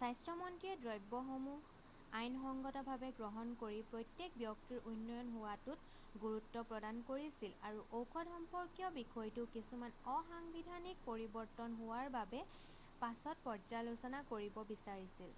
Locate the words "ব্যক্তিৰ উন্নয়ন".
4.42-5.34